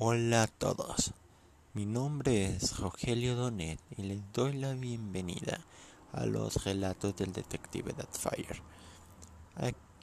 Hola 0.00 0.44
a 0.44 0.46
todos, 0.46 1.12
mi 1.74 1.84
nombre 1.84 2.54
es 2.54 2.78
Rogelio 2.78 3.34
Donet 3.34 3.80
y 3.96 4.02
les 4.02 4.20
doy 4.32 4.52
la 4.52 4.72
bienvenida 4.74 5.58
a 6.12 6.24
los 6.24 6.62
relatos 6.62 7.16
del 7.16 7.32
detective 7.32 7.92
Fire. 8.12 8.62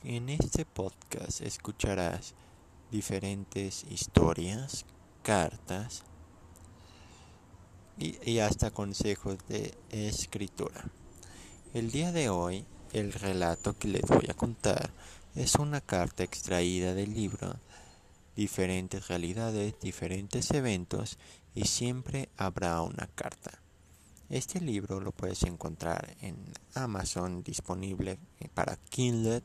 En 0.03 0.27
este 0.27 0.65
podcast 0.65 1.39
escucharás 1.39 2.33
diferentes 2.91 3.85
historias, 3.89 4.85
cartas 5.23 6.03
y, 7.97 8.39
hasta 8.39 8.71
consejos 8.71 9.37
de 9.47 9.77
escritura. 9.91 10.91
El 11.73 11.89
día 11.89 12.11
de 12.11 12.27
hoy, 12.27 12.65
el 12.91 13.13
relato 13.13 13.77
que 13.77 13.87
les 13.87 14.01
voy 14.01 14.27
a 14.27 14.33
contar 14.33 14.91
es 15.35 15.55
una 15.55 15.79
carta 15.79 16.23
extraída 16.23 16.93
del 16.93 17.13
libro 17.13 17.55
diferentes 18.35 19.07
realidades, 19.07 19.79
diferentes 19.79 20.51
eventos 20.51 21.17
y 21.53 21.65
siempre 21.65 22.29
habrá 22.37 22.81
una 22.81 23.07
carta. 23.07 23.59
Este 24.29 24.59
libro 24.59 24.99
lo 24.99 25.11
puedes 25.11 25.43
encontrar 25.43 26.15
en 26.21 26.35
Amazon 26.73 27.43
disponible 27.43 28.17
para 28.53 28.75
Kindle 28.75 29.43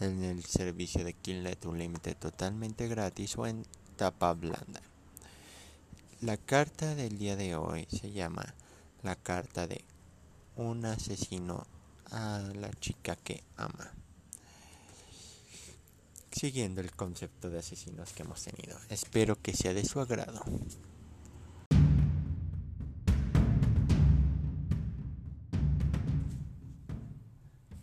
en 0.00 0.24
el 0.24 0.44
servicio 0.44 1.04
de 1.04 1.12
Kindle 1.12 1.58
Unlimited 1.64 2.16
totalmente 2.16 2.88
gratis 2.88 3.36
o 3.36 3.46
en 3.46 3.64
tapa 3.96 4.32
blanda. 4.32 4.80
La 6.20 6.36
carta 6.36 6.94
del 6.94 7.18
día 7.18 7.36
de 7.36 7.54
hoy 7.54 7.86
se 7.90 8.12
llama 8.12 8.54
la 9.02 9.14
carta 9.14 9.66
de 9.66 9.84
un 10.56 10.86
asesino 10.86 11.66
a 12.10 12.38
la 12.54 12.70
chica 12.80 13.16
que 13.16 13.44
ama 13.56 13.92
siguiendo 16.34 16.80
el 16.80 16.90
concepto 16.92 17.48
de 17.48 17.60
asesinos 17.60 18.12
que 18.12 18.24
hemos 18.24 18.42
tenido. 18.42 18.76
Espero 18.88 19.40
que 19.40 19.54
sea 19.54 19.72
de 19.72 19.84
su 19.84 20.00
agrado. 20.00 20.42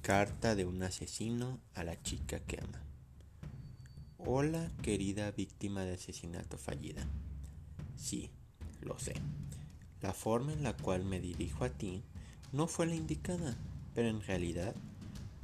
Carta 0.01 0.55
de 0.55 0.65
un 0.65 0.83
asesino 0.83 1.59
a 1.75 1.83
la 1.85 2.01
chica 2.01 2.39
que 2.39 2.59
ama. 2.61 2.81
Hola 4.17 4.69
querida 4.83 5.31
víctima 5.31 5.85
de 5.85 5.93
asesinato 5.93 6.57
fallida. 6.57 7.07
Sí, 7.95 8.31
lo 8.81 8.99
sé. 8.99 9.13
La 10.01 10.13
forma 10.13 10.51
en 10.51 10.63
la 10.63 10.75
cual 10.75 11.05
me 11.05 11.21
dirijo 11.21 11.63
a 11.63 11.69
ti 11.69 12.03
no 12.51 12.67
fue 12.67 12.87
la 12.87 12.95
indicada, 12.95 13.55
pero 13.95 14.09
en 14.09 14.21
realidad 14.21 14.75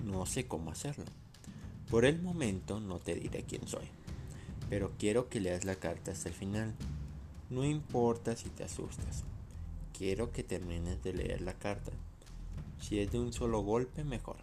no 0.04 0.26
sé 0.26 0.46
cómo 0.48 0.72
hacerlo. 0.72 1.06
Por 1.90 2.04
el 2.04 2.22
momento 2.22 2.82
no 2.82 3.00
te 3.00 3.16
diré 3.16 3.44
quién 3.44 3.66
soy, 3.66 3.86
pero 4.70 4.92
quiero 5.00 5.30
que 5.30 5.40
leas 5.40 5.64
la 5.64 5.76
carta 5.76 6.12
hasta 6.12 6.28
el 6.28 6.36
final. 6.36 6.76
No 7.50 7.64
importa 7.64 8.36
si 8.36 8.50
te 8.50 8.66
asustas, 8.66 9.24
quiero 9.98 10.34
que 10.34 10.44
termines 10.44 11.02
de 11.02 11.14
leer 11.14 11.42
la 11.42 11.54
carta. 11.54 11.92
Si 12.82 13.00
es 13.00 13.12
de 13.12 13.20
un 13.20 13.32
solo 13.32 13.62
golpe, 13.62 14.04
mejor. 14.04 14.38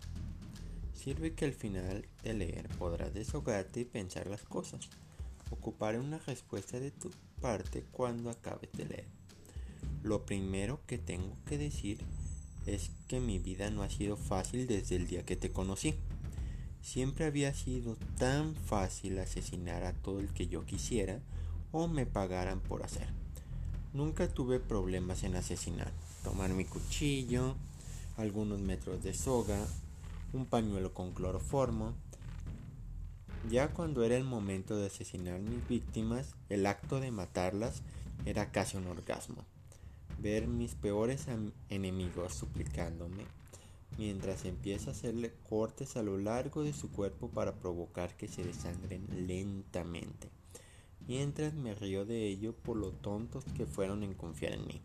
Sirve 0.94 1.34
que 1.34 1.44
al 1.44 1.52
final 1.52 2.06
de 2.22 2.32
leer 2.32 2.68
podrás 2.78 3.12
desahogarte 3.12 3.80
y 3.80 3.84
pensar 3.84 4.26
las 4.26 4.42
cosas. 4.42 4.88
Ocuparé 5.50 5.98
una 5.98 6.18
respuesta 6.18 6.80
de 6.80 6.90
tu 6.92 7.10
parte 7.42 7.84
cuando 7.92 8.30
acabes 8.30 8.72
de 8.72 8.86
leer. 8.86 9.06
Lo 10.02 10.24
primero 10.24 10.80
que 10.86 10.96
tengo 10.96 11.36
que 11.44 11.58
decir 11.58 11.98
es 12.64 12.90
que 13.06 13.20
mi 13.20 13.38
vida 13.38 13.68
no 13.68 13.82
ha 13.82 13.90
sido 13.90 14.16
fácil 14.16 14.66
desde 14.66 14.96
el 14.96 15.06
día 15.06 15.26
que 15.26 15.36
te 15.36 15.50
conocí. 15.50 15.94
Siempre 16.84 17.24
había 17.24 17.54
sido 17.54 17.96
tan 18.18 18.54
fácil 18.54 19.18
asesinar 19.18 19.84
a 19.84 19.94
todo 19.94 20.20
el 20.20 20.28
que 20.28 20.48
yo 20.48 20.66
quisiera 20.66 21.18
o 21.72 21.88
me 21.88 22.04
pagaran 22.04 22.60
por 22.60 22.82
hacer. 22.82 23.08
Nunca 23.94 24.28
tuve 24.28 24.60
problemas 24.60 25.24
en 25.24 25.34
asesinar. 25.34 25.90
Tomar 26.22 26.50
mi 26.50 26.66
cuchillo, 26.66 27.56
algunos 28.18 28.60
metros 28.60 29.02
de 29.02 29.14
soga, 29.14 29.66
un 30.34 30.44
pañuelo 30.44 30.92
con 30.92 31.12
cloroformo. 31.12 31.94
Ya 33.50 33.68
cuando 33.68 34.04
era 34.04 34.18
el 34.18 34.24
momento 34.24 34.76
de 34.76 34.88
asesinar 34.88 35.36
a 35.36 35.38
mis 35.38 35.66
víctimas, 35.66 36.34
el 36.50 36.66
acto 36.66 37.00
de 37.00 37.10
matarlas 37.10 37.80
era 38.26 38.52
casi 38.52 38.76
un 38.76 38.88
orgasmo. 38.88 39.46
Ver 40.20 40.48
mis 40.48 40.74
peores 40.74 41.28
enemigos 41.70 42.34
suplicándome 42.34 43.24
mientras 43.98 44.44
empieza 44.44 44.90
a 44.90 44.92
hacerle 44.92 45.32
cortes 45.48 45.96
a 45.96 46.02
lo 46.02 46.18
largo 46.18 46.62
de 46.62 46.72
su 46.72 46.90
cuerpo 46.90 47.28
para 47.28 47.54
provocar 47.54 48.16
que 48.16 48.28
se 48.28 48.44
desangren 48.44 49.06
lentamente, 49.26 50.30
mientras 51.06 51.54
me 51.54 51.74
río 51.74 52.04
de 52.04 52.26
ello 52.26 52.54
por 52.54 52.76
lo 52.76 52.90
tontos 52.90 53.44
que 53.56 53.66
fueron 53.66 54.02
en 54.02 54.14
confiar 54.14 54.52
en 54.52 54.66
mí, 54.66 54.82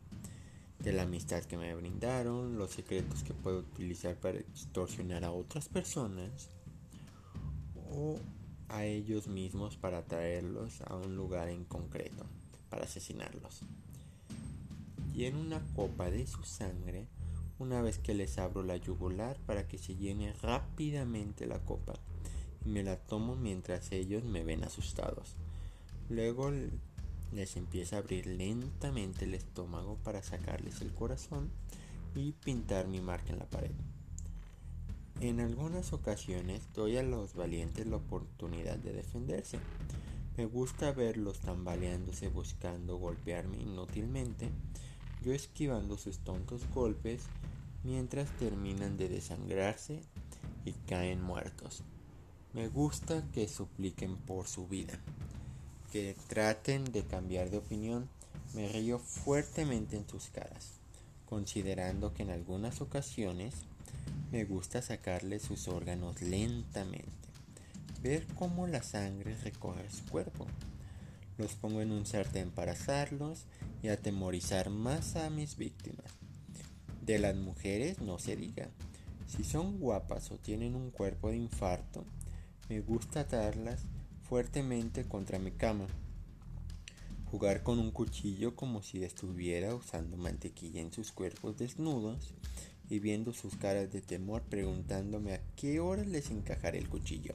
de 0.79 0.93
la 0.93 1.03
amistad 1.03 1.43
que 1.43 1.57
me 1.57 1.75
brindaron, 1.75 2.57
los 2.57 2.71
secretos 2.71 3.23
que 3.23 3.33
puedo 3.33 3.59
utilizar 3.59 4.15
para 4.15 4.39
extorsionar 4.39 5.23
a 5.23 5.31
otras 5.31 5.67
personas 5.67 6.49
o 7.91 8.17
a 8.69 8.85
ellos 8.85 9.27
mismos 9.27 9.75
para 9.77 10.05
traerlos 10.05 10.81
a 10.81 10.95
un 10.95 11.15
lugar 11.15 11.49
en 11.49 11.65
concreto, 11.65 12.25
para 12.69 12.85
asesinarlos. 12.85 13.61
Y 15.13 15.25
en 15.25 15.35
una 15.35 15.59
copa 15.75 16.09
de 16.09 16.27
su 16.27 16.43
sangre, 16.43 17.07
una 17.59 17.81
vez 17.81 17.99
que 17.99 18.13
les 18.13 18.37
abro 18.39 18.63
la 18.63 18.77
yugular 18.77 19.37
para 19.45 19.67
que 19.67 19.77
se 19.77 19.95
llene 19.95 20.33
rápidamente 20.41 21.45
la 21.45 21.59
copa 21.59 21.93
y 22.65 22.69
me 22.69 22.83
la 22.83 22.97
tomo 22.97 23.35
mientras 23.35 23.91
ellos 23.91 24.23
me 24.23 24.43
ven 24.43 24.63
asustados. 24.63 25.35
Luego 26.09 26.51
les 27.33 27.55
empiezo 27.57 27.95
a 27.95 27.99
abrir 27.99 28.25
lentamente 28.25 29.25
el 29.25 29.35
estómago 29.35 29.97
para 30.03 30.23
sacarles 30.23 30.81
el 30.81 30.93
corazón 30.93 31.51
y 32.15 32.31
pintar 32.31 32.87
mi 32.87 33.01
marca 33.01 33.33
en 33.33 33.39
la 33.39 33.45
pared. 33.45 33.71
En 35.21 35.41
algunas 35.41 35.91
ocasiones 35.91 36.61
doy 36.73 36.97
a 36.97 37.03
los 37.03 37.33
valientes 37.35 37.85
la 37.85 37.97
oportunidad 37.97 38.77
de 38.77 38.93
defenderse. 38.93 39.59
Me 40.37 40.45
gusta 40.45 40.93
verlos 40.93 41.39
tambaleándose 41.39 42.29
buscando 42.29 42.97
golpearme 42.97 43.57
inútilmente, 43.57 44.49
yo 45.23 45.33
esquivando 45.33 45.97
sus 45.97 46.19
tontos 46.19 46.61
golpes 46.73 47.23
mientras 47.83 48.29
terminan 48.37 48.97
de 48.97 49.09
desangrarse 49.09 50.01
y 50.65 50.73
caen 50.87 51.21
muertos. 51.21 51.83
Me 52.53 52.67
gusta 52.67 53.23
que 53.31 53.47
supliquen 53.47 54.17
por 54.17 54.47
su 54.47 54.67
vida, 54.67 54.99
que 55.91 56.15
traten 56.27 56.85
de 56.85 57.03
cambiar 57.03 57.49
de 57.49 57.57
opinión. 57.57 58.09
Me 58.53 58.67
río 58.67 58.97
fuertemente 58.97 59.95
en 59.95 60.09
sus 60.09 60.29
caras, 60.29 60.79
considerando 61.27 62.13
que 62.13 62.23
en 62.23 62.31
algunas 62.31 62.81
ocasiones 62.81 63.53
me 64.31 64.45
gusta 64.45 64.81
sacarles 64.81 65.43
sus 65.43 65.67
órganos 65.67 66.21
lentamente, 66.21 67.11
ver 68.01 68.25
cómo 68.35 68.65
la 68.67 68.81
sangre 68.81 69.35
recorre 69.43 69.89
su 69.91 70.05
cuerpo. 70.05 70.47
Los 71.39 71.55
pongo 71.55 71.81
en 71.81 71.93
un 71.93 72.05
sartén 72.05 72.51
para 72.51 72.73
asarlos 72.73 73.45
y 73.81 73.87
atemorizar 73.87 74.69
más 74.69 75.15
a 75.15 75.29
mis 75.29 75.55
víctimas. 75.55 76.11
De 77.01 77.17
las 77.17 77.33
mujeres 77.37 78.01
no 78.01 78.19
se 78.19 78.35
diga. 78.35 78.67
Si 79.25 79.45
son 79.45 79.79
guapas 79.79 80.31
o 80.31 80.37
tienen 80.37 80.75
un 80.75 80.91
cuerpo 80.91 81.29
de 81.29 81.37
infarto, 81.37 82.03
me 82.67 82.81
gusta 82.81 83.21
atarlas 83.21 83.83
fuertemente 84.27 85.05
contra 85.05 85.39
mi 85.39 85.51
cama. 85.51 85.87
Jugar 87.31 87.63
con 87.63 87.79
un 87.79 87.91
cuchillo 87.91 88.57
como 88.57 88.83
si 88.83 89.05
estuviera 89.05 89.73
usando 89.73 90.17
mantequilla 90.17 90.81
en 90.81 90.91
sus 90.91 91.13
cuerpos 91.13 91.57
desnudos 91.57 92.33
y 92.89 92.99
viendo 92.99 93.31
sus 93.31 93.55
caras 93.55 93.93
de 93.93 94.01
temor 94.01 94.41
preguntándome 94.41 95.35
a 95.35 95.41
qué 95.55 95.79
hora 95.79 96.03
les 96.03 96.31
encajaré 96.31 96.79
el 96.79 96.89
cuchillo. 96.89 97.33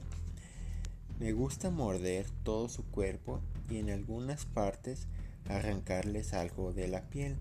Me 1.19 1.31
gusta 1.31 1.69
morder 1.69 2.25
todo 2.43 2.67
su 2.67 2.83
cuerpo 2.85 3.39
y 3.69 3.77
en 3.77 3.89
algunas 3.89 4.45
partes 4.45 5.07
arrancarles 5.47 6.33
algo 6.33 6.73
de 6.73 6.87
la 6.87 7.03
piel 7.03 7.37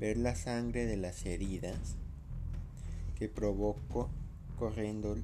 ver 0.00 0.16
la 0.16 0.34
sangre 0.34 0.86
de 0.86 0.96
las 0.96 1.26
heridas 1.26 1.96
que 3.18 3.28
provoco 3.28 4.08
corriendo 4.58 5.14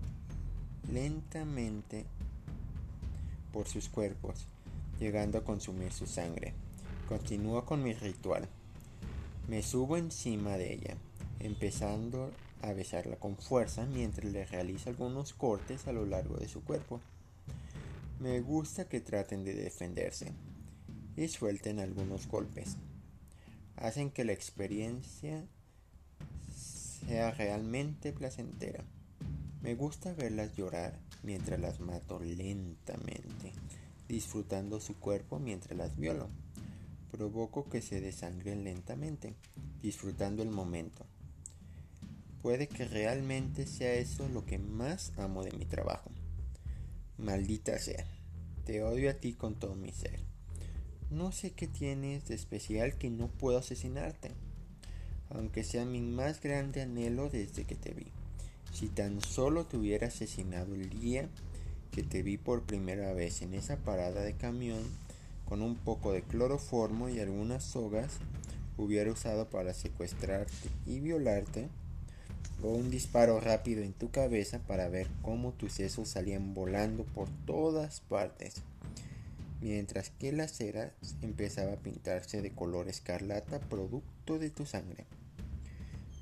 lentamente 0.92 2.04
por 3.54 3.66
sus 3.66 3.88
cuerpos, 3.88 4.46
llegando 5.00 5.38
a 5.38 5.44
consumir 5.44 5.92
su 5.92 6.06
sangre. 6.06 6.52
Continúo 7.08 7.64
con 7.64 7.82
mi 7.82 7.94
ritual. 7.94 8.46
Me 9.48 9.62
subo 9.62 9.96
encima 9.96 10.58
de 10.58 10.74
ella, 10.74 10.96
empezando 11.40 12.30
a 12.60 12.74
besarla 12.74 13.16
con 13.16 13.38
fuerza 13.38 13.86
mientras 13.86 14.30
le 14.30 14.44
realizo 14.44 14.90
algunos 14.90 15.32
cortes 15.32 15.86
a 15.88 15.92
lo 15.92 16.04
largo 16.04 16.36
de 16.36 16.48
su 16.48 16.62
cuerpo. 16.62 17.00
Me 18.18 18.40
gusta 18.40 18.88
que 18.88 19.00
traten 19.00 19.44
de 19.44 19.54
defenderse 19.54 20.32
y 21.16 21.28
suelten 21.28 21.80
algunos 21.80 22.26
golpes 22.26 22.76
hacen 23.76 24.10
que 24.10 24.24
la 24.24 24.32
experiencia 24.32 25.44
sea 26.54 27.30
realmente 27.30 28.12
placentera. 28.12 28.84
Me 29.62 29.74
gusta 29.74 30.12
verlas 30.12 30.56
llorar 30.56 30.98
mientras 31.22 31.60
las 31.60 31.80
mato 31.80 32.20
lentamente, 32.20 33.52
disfrutando 34.08 34.80
su 34.80 34.98
cuerpo 34.98 35.38
mientras 35.38 35.76
las 35.76 35.96
violo. 35.96 36.28
Provoco 37.10 37.68
que 37.68 37.82
se 37.82 38.00
desangren 38.00 38.64
lentamente, 38.64 39.34
disfrutando 39.82 40.42
el 40.42 40.50
momento. 40.50 41.04
Puede 42.42 42.68
que 42.68 42.84
realmente 42.84 43.66
sea 43.66 43.94
eso 43.94 44.28
lo 44.28 44.44
que 44.44 44.58
más 44.58 45.12
amo 45.18 45.42
de 45.42 45.52
mi 45.52 45.64
trabajo. 45.64 46.10
Maldita 47.18 47.78
sea, 47.78 48.04
te 48.66 48.82
odio 48.82 49.10
a 49.10 49.14
ti 49.14 49.32
con 49.32 49.54
todo 49.54 49.74
mi 49.74 49.90
ser. 49.90 50.20
No 51.10 51.32
sé 51.32 51.52
qué 51.52 51.66
tienes 51.66 52.28
de 52.28 52.34
especial 52.34 52.98
que 52.98 53.10
no 53.10 53.28
puedo 53.28 53.58
asesinarte, 53.58 54.32
aunque 55.30 55.64
sea 55.64 55.84
mi 55.84 56.00
más 56.00 56.40
grande 56.40 56.82
anhelo 56.82 57.30
desde 57.30 57.64
que 57.64 57.74
te 57.74 57.94
vi. 57.94 58.06
Si 58.72 58.88
tan 58.88 59.22
solo 59.22 59.64
te 59.64 59.78
hubiera 59.78 60.08
asesinado 60.08 60.74
el 60.74 60.90
día 60.90 61.28
que 61.90 62.02
te 62.02 62.22
vi 62.22 62.36
por 62.36 62.64
primera 62.64 63.14
vez 63.14 63.40
en 63.40 63.54
esa 63.54 63.76
parada 63.78 64.22
de 64.22 64.34
camión 64.34 64.82
con 65.46 65.62
un 65.62 65.76
poco 65.76 66.12
de 66.12 66.22
cloroformo 66.22 67.08
y 67.08 67.20
algunas 67.20 67.64
sogas, 67.64 68.18
hubiera 68.76 69.10
usado 69.10 69.48
para 69.48 69.72
secuestrarte 69.72 70.52
y 70.84 71.00
violarte, 71.00 71.68
o 72.62 72.68
un 72.68 72.90
disparo 72.90 73.40
rápido 73.40 73.82
en 73.82 73.92
tu 73.92 74.10
cabeza 74.10 74.58
para 74.60 74.88
ver 74.88 75.08
cómo 75.22 75.52
tus 75.52 75.72
sesos 75.72 76.08
salían 76.08 76.54
volando 76.54 77.04
por 77.04 77.28
todas 77.46 78.00
partes, 78.00 78.62
mientras 79.60 80.10
que 80.10 80.32
la 80.32 80.48
cera 80.48 80.92
empezaba 81.22 81.74
a 81.74 81.80
pintarse 81.80 82.42
de 82.42 82.52
color 82.52 82.88
escarlata 82.88 83.60
producto 83.60 84.38
de 84.38 84.50
tu 84.50 84.66
sangre. 84.66 85.04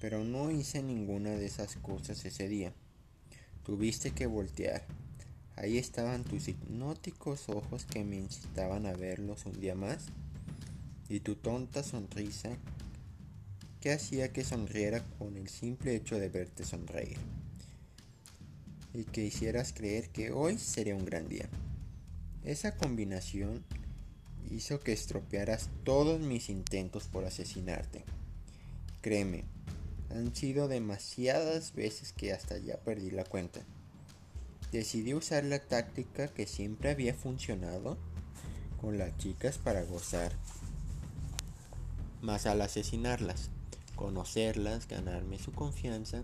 Pero 0.01 0.25
no 0.25 0.51
hice 0.51 0.83
ninguna 0.83 1.31
de 1.31 1.47
esas 1.47 1.77
cosas 1.77 2.25
ese 2.25 2.49
día. 2.49 2.73
Tuviste 3.65 4.11
que 4.11 4.27
voltear. 4.27 4.85
Ahí 5.57 5.79
estaban 5.79 6.25
tus 6.25 6.49
hipnóticos 6.49 7.49
ojos 7.49 7.87
que 7.87 8.05
me 8.05 8.17
incitaban 8.17 8.87
a 8.87 8.93
verlos 8.93 9.47
un 9.47 9.59
día 9.61 9.75
más 9.75 10.09
y 11.09 11.21
tu 11.21 11.37
tonta 11.37 11.83
sonrisa 11.83 12.51
que 13.85 13.93
hacía 13.93 14.33
que 14.33 14.45
sonriera 14.45 15.05
con 15.19 15.37
el 15.37 15.51
simple 15.51 15.95
hecho 15.95 16.19
de 16.19 16.31
verte 16.31 16.65
sonreír 16.65 17.19
y 18.95 19.05
que 19.05 19.23
hicieras 19.23 19.75
creer 19.75 20.09
que 20.09 20.33
hoy 20.33 20.57
sería 20.57 20.97
un 20.97 21.05
gran 21.05 21.29
día. 21.29 21.51
Esa 22.45 22.79
combinación 22.79 23.63
hizo 24.51 24.81
que 24.81 24.95
estropearas 24.95 25.69
todos 25.85 26.19
mis 26.19 26.49
intentos 26.49 27.09
por 27.09 27.27
asesinarte. 27.27 28.07
Créeme, 29.03 29.45
han 30.09 30.35
sido 30.35 30.67
demasiadas 30.67 31.75
veces 31.75 32.15
que 32.15 32.33
hasta 32.33 32.57
ya 32.57 32.79
perdí 32.79 33.11
la 33.11 33.25
cuenta. 33.25 33.61
Decidí 34.73 35.13
usar 35.13 35.45
la 35.45 35.59
táctica 35.59 36.29
que 36.29 36.47
siempre 36.47 36.89
había 36.89 37.13
funcionado 37.13 37.99
con 38.81 38.97
las 38.97 39.15
chicas 39.19 39.59
para 39.59 39.83
gozar. 39.83 40.33
Más 42.23 42.47
al 42.47 42.63
asesinarlas, 42.63 43.51
conocerlas, 43.95 44.89
ganarme 44.89 45.39
su 45.39 45.53
confianza 45.53 46.23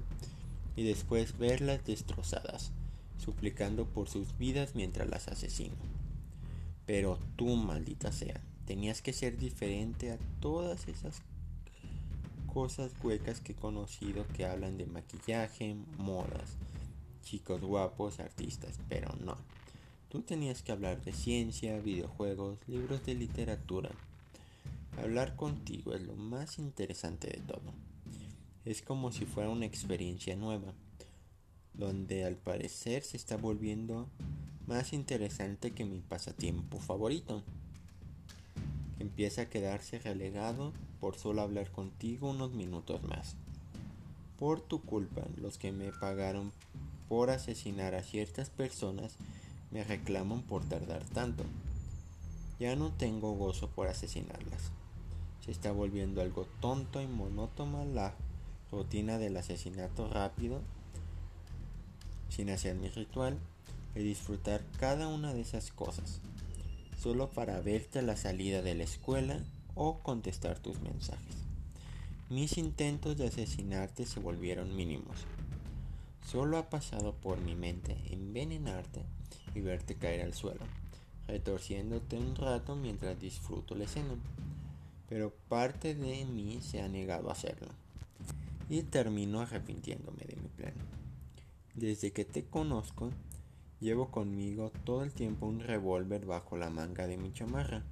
y 0.76 0.84
después 0.84 1.38
verlas 1.38 1.84
destrozadas, 1.84 2.72
suplicando 3.18 3.86
por 3.86 4.08
sus 4.08 4.36
vidas 4.38 4.74
mientras 4.74 5.08
las 5.08 5.28
asesino. 5.28 5.76
Pero 6.86 7.18
tú, 7.36 7.56
maldita 7.56 8.12
sea, 8.12 8.40
tenías 8.66 9.02
que 9.02 9.12
ser 9.12 9.36
diferente 9.36 10.12
a 10.12 10.18
todas 10.40 10.88
esas 10.88 11.22
cosas 12.52 12.92
huecas 13.02 13.40
que 13.40 13.52
he 13.52 13.56
conocido 13.56 14.26
que 14.34 14.44
hablan 14.44 14.76
de 14.76 14.86
maquillaje, 14.86 15.76
modas, 15.98 16.56
chicos 17.22 17.60
guapos, 17.60 18.20
artistas, 18.20 18.80
pero 18.88 19.14
no. 19.24 19.36
Tú 20.08 20.22
tenías 20.22 20.62
que 20.62 20.72
hablar 20.72 21.00
de 21.02 21.12
ciencia, 21.12 21.78
videojuegos, 21.80 22.58
libros 22.66 23.04
de 23.06 23.14
literatura. 23.14 23.90
Hablar 25.02 25.34
contigo 25.34 25.94
es 25.94 26.02
lo 26.02 26.14
más 26.14 26.58
interesante 26.58 27.28
de 27.28 27.40
todo. 27.40 27.72
Es 28.66 28.82
como 28.82 29.12
si 29.12 29.24
fuera 29.24 29.48
una 29.48 29.64
experiencia 29.64 30.36
nueva, 30.36 30.74
donde 31.72 32.26
al 32.26 32.36
parecer 32.36 33.02
se 33.02 33.16
está 33.16 33.38
volviendo 33.38 34.08
más 34.66 34.92
interesante 34.92 35.70
que 35.70 35.86
mi 35.86 36.00
pasatiempo 36.00 36.78
favorito. 36.80 37.42
Empieza 38.98 39.42
a 39.42 39.48
quedarse 39.48 39.98
relegado 40.00 40.74
por 41.00 41.16
solo 41.16 41.40
hablar 41.40 41.70
contigo 41.70 42.28
unos 42.28 42.52
minutos 42.52 43.02
más. 43.02 43.36
Por 44.38 44.60
tu 44.60 44.82
culpa, 44.82 45.22
los 45.38 45.56
que 45.56 45.72
me 45.72 45.92
pagaron 45.92 46.52
por 47.08 47.30
asesinar 47.30 47.94
a 47.94 48.02
ciertas 48.02 48.50
personas 48.50 49.16
me 49.70 49.82
reclaman 49.82 50.42
por 50.42 50.62
tardar 50.68 51.04
tanto. 51.04 51.44
Ya 52.58 52.76
no 52.76 52.92
tengo 52.92 53.32
gozo 53.32 53.70
por 53.70 53.88
asesinarlas. 53.88 54.70
Se 55.44 55.50
está 55.50 55.72
volviendo 55.72 56.20
algo 56.20 56.46
tonto 56.60 57.00
y 57.00 57.06
monótona 57.06 57.84
la 57.84 58.14
rutina 58.70 59.18
del 59.18 59.36
asesinato 59.36 60.08
rápido 60.08 60.60
sin 62.28 62.50
hacer 62.50 62.76
mi 62.76 62.88
ritual 62.88 63.38
y 63.94 64.00
disfrutar 64.00 64.62
cada 64.78 65.08
una 65.08 65.34
de 65.34 65.40
esas 65.40 65.72
cosas, 65.72 66.20
solo 66.98 67.30
para 67.30 67.60
verte 67.60 67.98
a 67.98 68.02
la 68.02 68.16
salida 68.16 68.62
de 68.62 68.74
la 68.74 68.84
escuela 68.84 69.40
o 69.74 69.98
contestar 69.98 70.58
tus 70.58 70.80
mensajes. 70.80 71.36
Mis 72.28 72.58
intentos 72.58 73.16
de 73.16 73.26
asesinarte 73.26 74.06
se 74.06 74.20
volvieron 74.20 74.76
mínimos. 74.76 75.26
Solo 76.24 76.58
ha 76.58 76.70
pasado 76.70 77.12
por 77.14 77.40
mi 77.40 77.56
mente 77.56 77.96
envenenarte 78.10 79.02
y 79.54 79.60
verte 79.60 79.96
caer 79.96 80.22
al 80.22 80.34
suelo, 80.34 80.64
retorciéndote 81.26 82.16
un 82.16 82.36
rato 82.36 82.76
mientras 82.76 83.18
disfruto 83.18 83.74
la 83.74 83.84
escena. 83.84 84.14
Pero 85.10 85.34
parte 85.50 85.94
de 85.94 86.24
mí 86.24 86.60
se 86.62 86.80
ha 86.80 86.88
negado 86.88 87.28
a 87.28 87.32
hacerlo. 87.32 87.68
Y 88.70 88.82
termino 88.84 89.42
arrepintiéndome 89.42 90.24
de 90.24 90.36
mi 90.36 90.48
plan. 90.48 90.72
Desde 91.74 92.12
que 92.12 92.24
te 92.24 92.46
conozco, 92.46 93.10
Llevo 93.80 94.10
conmigo 94.10 94.70
todo 94.84 95.04
el 95.04 95.10
tiempo 95.10 95.46
un 95.46 95.60
revólver 95.60 96.26
bajo 96.26 96.58
la 96.58 96.68
manga 96.68 97.06
de 97.06 97.16
mi 97.16 97.32
chamarra, 97.32 97.82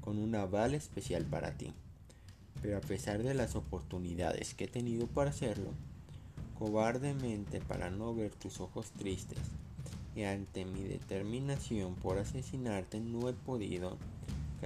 con 0.00 0.18
una 0.18 0.46
bala 0.46 0.76
especial 0.76 1.24
para 1.24 1.56
ti. 1.58 1.72
Pero 2.62 2.76
a 2.76 2.80
pesar 2.80 3.24
de 3.24 3.34
las 3.34 3.56
oportunidades 3.56 4.54
que 4.54 4.64
he 4.64 4.68
tenido 4.68 5.08
para 5.08 5.30
hacerlo, 5.30 5.70
cobardemente 6.56 7.60
para 7.60 7.90
no 7.90 8.14
ver 8.14 8.30
tus 8.30 8.60
ojos 8.60 8.92
tristes 8.92 9.38
y 10.14 10.22
ante 10.22 10.64
mi 10.64 10.84
determinación 10.84 11.96
por 11.96 12.18
asesinarte 12.18 13.00
no 13.00 13.28
he 13.28 13.32
podido 13.32 13.98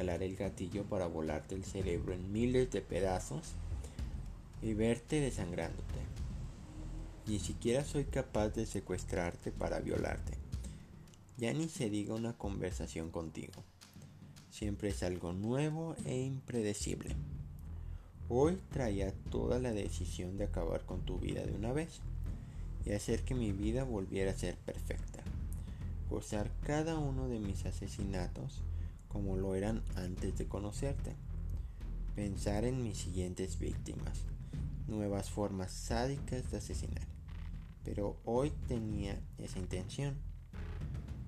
el 0.03 0.37
gatillo 0.37 0.85
para 0.85 1.07
volarte 1.07 1.55
el 1.55 1.65
cerebro 1.65 2.15
en 2.15 2.33
miles 2.33 2.71
de 2.71 2.81
pedazos 2.81 3.55
y 4.63 4.75
verte 4.75 5.21
desangrándote. 5.21 6.01
Ni 7.27 7.39
siquiera 7.39 7.85
soy 7.85 8.05
capaz 8.05 8.51
de 8.51 8.65
secuestrarte 8.65 9.51
para 9.51 9.81
violarte. 9.81 10.39
Ya 11.37 11.53
ni 11.53 11.69
se 11.69 11.91
diga 11.91 12.15
una 12.15 12.33
conversación 12.33 13.11
contigo. 13.11 13.63
Siempre 14.51 14.89
es 14.91 15.03
algo 15.03 15.33
nuevo 15.33 15.95
e 16.05 16.21
impredecible. 16.21 17.15
Hoy 18.29 18.59
traía 18.71 19.13
toda 19.31 19.59
la 19.59 19.73
decisión 19.73 20.37
de 20.37 20.45
acabar 20.45 20.85
con 20.85 21.03
tu 21.03 21.19
vida 21.19 21.45
de 21.45 21.53
una 21.53 21.73
vez 21.73 22.01
y 22.85 22.93
hacer 22.93 23.25
que 23.25 23.35
mi 23.35 23.53
vida 23.53 23.85
volviera 23.85 24.31
a 24.31 24.37
ser 24.37 24.57
perfecta. 24.57 25.23
Gozar 26.09 26.51
cada 26.67 26.99
uno 26.99 27.29
de 27.29 27.39
mis 27.39 27.67
asesinatos 27.67 28.63
como 29.09 29.37
lo 29.37 29.55
eran 29.55 29.83
antes 29.97 30.37
de 30.39 30.47
conocerte. 30.47 31.15
Pensar 32.15 32.65
en 32.65 32.83
mis 32.83 32.99
siguientes 32.99 33.59
víctimas, 33.59 34.21
nuevas 34.87 35.31
formas 35.31 35.71
sádicas 35.73 36.51
de 36.51 36.59
asesinar. 36.59 37.07
Pero 37.85 38.17
hoy 38.25 38.53
tenía 38.67 39.19
esa 39.39 39.59
intención 39.59 40.17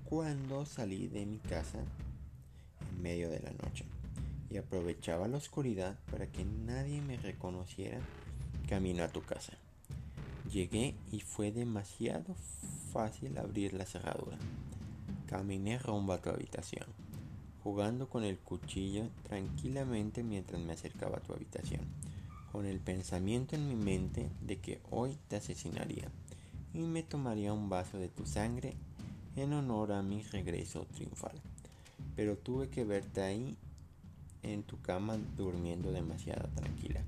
cuando 0.03 0.65
salí 0.65 1.07
de 1.07 1.25
mi 1.25 1.39
casa 1.39 1.79
en 1.79 3.01
medio 3.01 3.29
de 3.29 3.39
la 3.39 3.51
noche 3.51 3.85
y 4.49 4.57
aprovechaba 4.57 5.27
la 5.27 5.37
oscuridad 5.37 5.97
para 6.11 6.27
que 6.27 6.43
nadie 6.43 7.01
me 7.01 7.17
reconociera 7.17 7.99
camino 8.67 9.03
a 9.03 9.07
tu 9.07 9.21
casa. 9.21 9.53
Llegué 10.51 10.95
y 11.11 11.21
fue 11.21 11.51
demasiado 11.51 12.35
fácil 12.91 13.37
abrir 13.37 13.73
la 13.73 13.85
cerradura. 13.85 14.37
Caminé 15.27 15.79
rumbo 15.79 16.11
a 16.11 16.21
tu 16.21 16.29
habitación, 16.29 16.85
jugando 17.63 18.09
con 18.09 18.23
el 18.23 18.37
cuchillo 18.39 19.09
tranquilamente 19.23 20.23
mientras 20.23 20.61
me 20.61 20.73
acercaba 20.73 21.17
a 21.17 21.21
tu 21.21 21.33
habitación, 21.33 21.81
con 22.51 22.65
el 22.65 22.79
pensamiento 22.79 23.55
en 23.55 23.67
mi 23.67 23.75
mente 23.75 24.29
de 24.41 24.59
que 24.59 24.81
hoy 24.89 25.17
te 25.27 25.37
asesinaría 25.37 26.11
y 26.73 26.79
me 26.79 27.03
tomaría 27.03 27.53
un 27.53 27.69
vaso 27.69 27.97
de 27.97 28.09
tu 28.09 28.25
sangre 28.25 28.75
en 29.35 29.53
honor 29.53 29.91
a 29.91 30.01
mi 30.01 30.21
regreso 30.23 30.85
triunfal. 30.93 31.39
Pero 32.15 32.37
tuve 32.37 32.69
que 32.69 32.83
verte 32.83 33.21
ahí 33.21 33.55
en 34.43 34.63
tu 34.63 34.81
cama 34.81 35.17
durmiendo 35.37 35.91
demasiado 35.91 36.49
tranquila, 36.49 37.03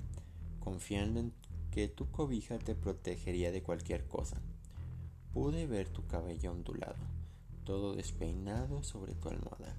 confiando 0.60 1.20
en 1.20 1.32
que 1.70 1.88
tu 1.88 2.10
cobija 2.10 2.58
te 2.58 2.74
protegería 2.74 3.50
de 3.50 3.62
cualquier 3.62 4.06
cosa. 4.06 4.40
Pude 5.32 5.66
ver 5.66 5.88
tu 5.88 6.06
cabello 6.06 6.52
ondulado, 6.52 6.94
todo 7.64 7.96
despeinado 7.96 8.84
sobre 8.84 9.14
tu 9.14 9.28
almohada, 9.28 9.74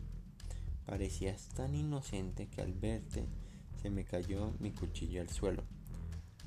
Parecías 0.86 1.50
tan 1.56 1.74
inocente 1.74 2.48
que 2.48 2.62
al 2.62 2.74
verte 2.74 3.26
se 3.82 3.90
me 3.90 4.04
cayó 4.04 4.54
mi 4.60 4.72
cuchillo 4.72 5.22
al 5.22 5.30
suelo. 5.30 5.64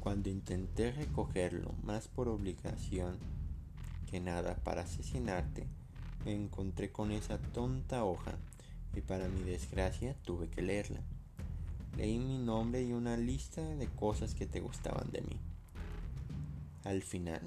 Cuando 0.00 0.30
intenté 0.30 0.92
recogerlo, 0.92 1.74
más 1.82 2.06
por 2.06 2.28
obligación 2.28 3.18
que 4.08 4.20
nada 4.20 4.56
para 4.56 4.82
asesinarte, 4.82 5.66
me 6.24 6.34
encontré 6.34 6.90
con 6.90 7.10
esa 7.10 7.38
tonta 7.38 8.04
hoja 8.04 8.38
y 8.94 9.00
para 9.00 9.28
mi 9.28 9.42
desgracia 9.42 10.14
tuve 10.24 10.48
que 10.48 10.62
leerla. 10.62 11.00
Leí 11.96 12.18
mi 12.18 12.38
nombre 12.38 12.82
y 12.82 12.92
una 12.92 13.16
lista 13.16 13.60
de 13.60 13.88
cosas 13.88 14.34
que 14.34 14.46
te 14.46 14.60
gustaban 14.60 15.10
de 15.10 15.22
mí. 15.22 15.40
Al 16.84 17.02
final, 17.02 17.42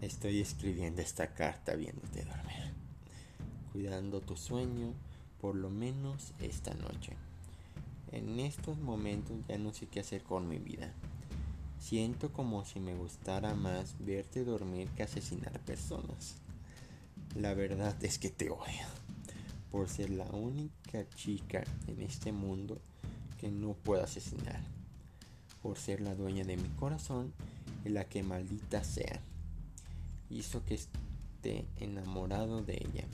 estoy 0.00 0.40
escribiendo 0.40 1.02
esta 1.02 1.34
carta 1.34 1.74
viéndote 1.74 2.24
dormir, 2.24 2.72
cuidando 3.72 4.20
tu 4.20 4.36
sueño 4.36 4.94
por 5.40 5.54
lo 5.54 5.70
menos 5.70 6.32
esta 6.40 6.74
noche. 6.74 7.16
En 8.12 8.40
estos 8.40 8.78
momentos 8.78 9.36
ya 9.48 9.58
no 9.58 9.72
sé 9.72 9.86
qué 9.86 10.00
hacer 10.00 10.22
con 10.22 10.48
mi 10.48 10.58
vida. 10.58 10.92
Siento 11.78 12.32
como 12.32 12.64
si 12.64 12.80
me 12.80 12.94
gustara 12.94 13.54
más 13.54 13.94
verte 14.00 14.44
dormir 14.44 14.88
que 14.90 15.02
asesinar 15.02 15.58
personas. 15.60 16.36
La 17.34 17.54
verdad 17.54 17.96
es 18.04 18.18
que 18.18 18.28
te 18.28 18.50
odio 18.50 18.86
por 19.70 19.88
ser 19.88 20.10
la 20.10 20.24
única 20.24 21.08
chica 21.14 21.62
en 21.86 22.02
este 22.02 22.32
mundo 22.32 22.78
que 23.40 23.50
no 23.50 23.74
puedo 23.74 24.02
asesinar, 24.02 24.60
por 25.62 25.78
ser 25.78 26.00
la 26.00 26.14
dueña 26.14 26.44
de 26.44 26.56
mi 26.56 26.68
corazón 26.70 27.32
y 27.84 27.90
la 27.90 28.04
que 28.04 28.22
maldita 28.22 28.82
sea 28.84 29.20
hizo 30.28 30.64
que 30.64 30.74
esté 30.74 31.64
enamorado 31.78 32.62
de 32.62 32.74
ella 32.74 33.04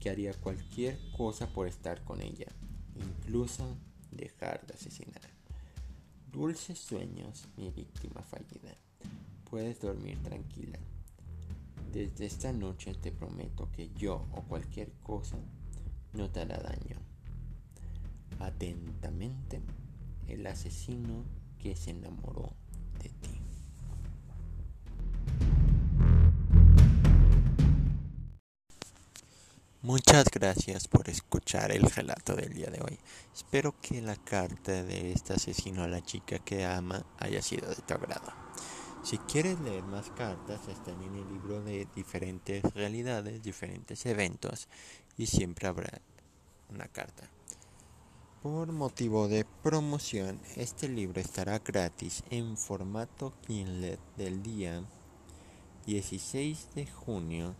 que 0.00 0.10
haría 0.10 0.32
cualquier 0.32 0.98
cosa 1.16 1.46
por 1.52 1.68
estar 1.68 2.02
con 2.04 2.20
ella, 2.22 2.46
incluso 2.96 3.76
dejar 4.10 4.66
de 4.66 4.74
asesinar. 4.74 5.20
Dulces 6.32 6.78
sueños, 6.78 7.46
mi 7.56 7.70
víctima 7.70 8.22
fallida. 8.22 8.74
Puedes 9.50 9.80
dormir 9.80 10.18
tranquila. 10.22 10.78
Desde 11.92 12.26
esta 12.26 12.52
noche 12.52 12.94
te 12.94 13.12
prometo 13.12 13.70
que 13.72 13.90
yo 13.90 14.26
o 14.32 14.42
cualquier 14.42 14.92
cosa 15.02 15.36
no 16.12 16.30
te 16.30 16.40
hará 16.40 16.58
daño. 16.58 16.96
Atentamente, 18.38 19.60
el 20.28 20.46
asesino 20.46 21.24
que 21.58 21.76
se 21.76 21.90
enamoró 21.90 22.54
Muchas 29.82 30.26
gracias 30.30 30.88
por 30.88 31.08
escuchar 31.08 31.72
el 31.72 31.90
relato 31.90 32.36
del 32.36 32.52
día 32.52 32.66
de 32.66 32.82
hoy. 32.82 32.98
Espero 33.32 33.74
que 33.80 34.02
la 34.02 34.14
carta 34.14 34.82
de 34.82 35.12
este 35.12 35.32
asesino 35.32 35.82
a 35.82 35.88
la 35.88 36.02
chica 36.02 36.38
que 36.38 36.66
ama 36.66 37.06
haya 37.18 37.40
sido 37.40 37.66
de 37.70 37.76
tu 37.76 37.94
agrado. 37.94 38.30
Si 39.02 39.16
quieres 39.16 39.58
leer 39.60 39.82
más 39.84 40.10
cartas, 40.10 40.68
están 40.68 41.02
en 41.02 41.14
el 41.14 41.26
libro 41.32 41.62
de 41.62 41.88
diferentes 41.96 42.62
realidades, 42.74 43.42
diferentes 43.42 44.04
eventos 44.04 44.68
y 45.16 45.24
siempre 45.28 45.66
habrá 45.66 46.02
una 46.68 46.86
carta. 46.86 47.30
Por 48.42 48.72
motivo 48.72 49.28
de 49.28 49.46
promoción, 49.62 50.42
este 50.56 50.90
libro 50.90 51.22
estará 51.22 51.58
gratis 51.58 52.22
en 52.28 52.58
formato 52.58 53.32
Kindle 53.46 53.98
del 54.18 54.42
día 54.42 54.84
16 55.86 56.68
de 56.74 56.86
junio 56.86 57.56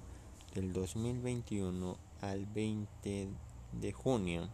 del 0.55 0.75
2021 0.75 2.10
al 2.21 2.47
20 2.47 3.29
de 3.73 3.93
junio 3.93 4.49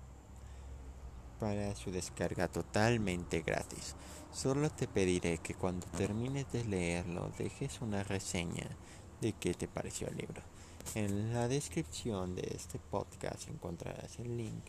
para 1.38 1.74
su 1.74 1.90
descarga 1.90 2.48
totalmente 2.48 3.42
gratis. 3.42 3.94
Solo 4.32 4.70
te 4.70 4.88
pediré 4.88 5.38
que 5.38 5.54
cuando 5.54 5.86
termines 5.88 6.50
de 6.52 6.64
leerlo 6.64 7.30
dejes 7.38 7.80
una 7.80 8.02
reseña 8.02 8.68
de 9.20 9.32
qué 9.32 9.54
te 9.54 9.68
pareció 9.68 10.08
el 10.08 10.16
libro. 10.16 10.42
En 10.94 11.34
la 11.34 11.48
descripción 11.48 12.34
de 12.34 12.52
este 12.54 12.78
podcast 12.78 13.48
encontrarás 13.48 14.18
el 14.18 14.36
link 14.36 14.64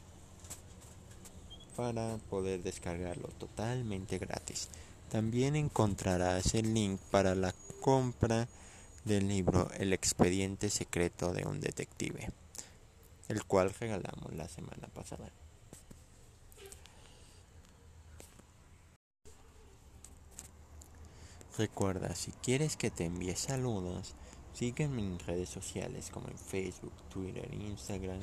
para 1.76 2.18
poder 2.30 2.64
descargarlo 2.64 3.28
totalmente 3.38 4.18
gratis. 4.18 4.70
También 5.10 5.56
encontrarás 5.56 6.56
el 6.56 6.74
link 6.74 7.00
para 7.12 7.36
la 7.36 7.54
compra 7.82 8.48
del 9.06 9.28
libro 9.28 9.70
El 9.78 9.94
expediente 9.94 10.70
secreto 10.70 11.34
de 11.34 11.46
un 11.46 11.62
detective 11.62 12.30
el 13.28 13.44
cual 13.46 13.74
regalamos 13.74 14.34
la 14.34 14.48
semana 14.48 14.88
pasada. 14.88 15.30
Recuerda, 21.58 22.14
si 22.14 22.32
quieres 22.32 22.78
que 22.78 22.92
te 22.92 23.06
envíe 23.06 23.36
saludos, 23.36 24.14
sígueme 24.54 25.02
en 25.02 25.18
redes 25.18 25.50
sociales 25.50 26.12
como 26.12 26.28
en 26.28 26.38
Facebook, 26.38 26.94
Twitter, 27.10 27.52
Instagram, 27.52 28.20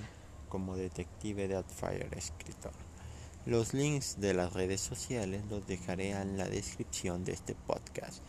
como 0.48 0.76
Detective 0.76 1.48
Deadfire 1.48 2.08
Escritor. 2.16 2.72
Los 3.44 3.74
links 3.74 4.20
de 4.20 4.34
las 4.34 4.52
redes 4.52 4.80
sociales 4.80 5.44
los 5.50 5.66
dejaré 5.66 6.12
en 6.12 6.38
la 6.38 6.48
descripción 6.48 7.24
de 7.24 7.32
este 7.32 7.54
podcast. 7.54 8.22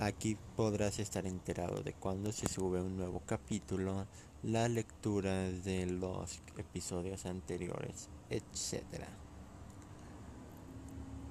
Aquí 0.00 0.36
podrás 0.54 1.00
estar 1.00 1.26
enterado 1.26 1.82
de 1.82 1.92
cuando 1.92 2.30
se 2.30 2.46
sube 2.46 2.80
un 2.80 2.96
nuevo 2.96 3.20
capítulo, 3.26 4.06
la 4.44 4.68
lectura 4.68 5.50
de 5.50 5.86
los 5.86 6.40
episodios 6.56 7.26
anteriores, 7.26 8.08
etc. 8.30 9.08